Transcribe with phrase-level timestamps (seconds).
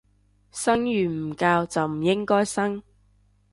[0.51, 2.81] 生完唔教就唔應該生